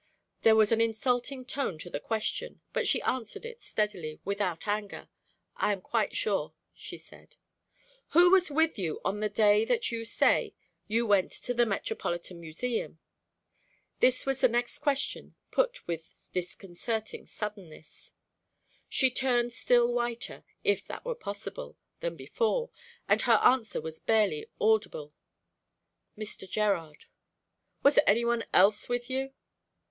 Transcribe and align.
There 0.41 0.55
was 0.55 0.71
an 0.71 0.81
insulting 0.81 1.45
tone 1.45 1.77
to 1.77 1.87
the 1.87 1.99
question, 1.99 2.61
but 2.73 2.87
she 2.87 3.03
answered 3.03 3.45
it 3.45 3.61
steadily, 3.61 4.19
without 4.25 4.67
anger. 4.67 5.09
"I 5.57 5.73
am 5.73 5.79
quite 5.79 6.15
sure," 6.15 6.55
she 6.73 6.97
said. 6.97 7.35
"Who 8.07 8.31
was 8.31 8.49
with 8.49 8.79
you 8.79 8.99
on 9.05 9.19
the 9.19 9.29
day 9.29 9.63
that 9.65 9.91
you 9.91 10.03
say 10.05 10.55
you 10.87 11.05
went 11.05 11.29
to 11.33 11.53
the 11.53 11.67
Metropolitan 11.67 12.41
Museum?" 12.41 12.97
This 13.99 14.25
was 14.25 14.41
the 14.41 14.47
next 14.47 14.79
question, 14.79 15.35
put 15.51 15.85
with 15.87 16.29
disconcerting 16.33 17.27
suddenness. 17.27 18.13
She 18.89 19.11
turned 19.11 19.53
still 19.53 19.85
whiter, 19.93 20.43
if 20.63 20.83
that 20.87 21.05
were 21.05 21.13
possible, 21.13 21.77
than 21.99 22.15
before, 22.15 22.71
and 23.07 23.21
her 23.21 23.37
answer 23.43 23.79
was 23.79 23.99
barely 23.99 24.47
audible. 24.59 25.13
"Mr. 26.17 26.49
Gerard." 26.49 27.05
"Was 27.83 27.99
any 28.07 28.25
one 28.25 28.43
else 28.51 28.89
with 28.89 29.07
you?" 29.07 29.35